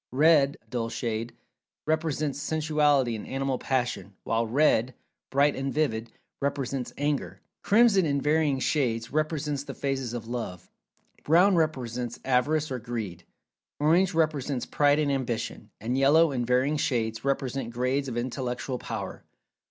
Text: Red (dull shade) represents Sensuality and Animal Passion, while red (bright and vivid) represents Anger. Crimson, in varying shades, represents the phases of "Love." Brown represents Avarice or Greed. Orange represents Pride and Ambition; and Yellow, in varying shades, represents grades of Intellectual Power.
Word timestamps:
Red 0.13 0.57
(dull 0.67 0.89
shade) 0.89 1.35
represents 1.85 2.39
Sensuality 2.41 3.15
and 3.15 3.27
Animal 3.27 3.59
Passion, 3.59 4.15
while 4.23 4.47
red 4.47 4.95
(bright 5.29 5.55
and 5.55 5.71
vivid) 5.71 6.11
represents 6.39 6.91
Anger. 6.97 7.39
Crimson, 7.61 8.03
in 8.03 8.19
varying 8.19 8.57
shades, 8.57 9.11
represents 9.11 9.63
the 9.63 9.75
phases 9.75 10.13
of 10.15 10.27
"Love." 10.27 10.71
Brown 11.23 11.53
represents 11.55 12.19
Avarice 12.25 12.71
or 12.71 12.79
Greed. 12.79 13.25
Orange 13.79 14.15
represents 14.15 14.65
Pride 14.65 14.97
and 14.97 15.11
Ambition; 15.11 15.69
and 15.79 15.95
Yellow, 15.95 16.31
in 16.31 16.45
varying 16.45 16.77
shades, 16.77 17.23
represents 17.23 17.71
grades 17.71 18.07
of 18.07 18.17
Intellectual 18.17 18.79
Power. 18.79 19.23